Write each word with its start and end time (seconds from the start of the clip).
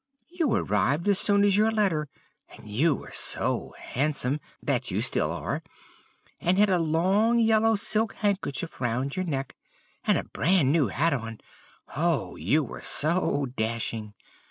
You 0.31 0.51
arrived 0.55 1.07
as 1.09 1.19
soon 1.19 1.43
as 1.43 1.55
your 1.55 1.69
letter, 1.69 2.07
and 2.49 2.67
you 2.67 2.95
were 2.95 3.11
so 3.13 3.75
handsome 3.79 4.39
that 4.59 4.89
you 4.89 4.99
still 4.99 5.31
are 5.31 5.61
and 6.39 6.57
had 6.57 6.71
a 6.71 6.79
long 6.79 7.37
yellow 7.37 7.75
silk 7.75 8.15
handkerchief 8.15 8.81
round 8.81 9.15
your 9.15 9.25
neck, 9.25 9.55
and 10.03 10.17
a 10.17 10.23
bran 10.23 10.71
new 10.71 10.87
hat 10.87 11.13
on; 11.13 11.37
oh, 11.95 12.35
you 12.35 12.63
were 12.63 12.81
so 12.81 13.45
dashing! 13.55 14.15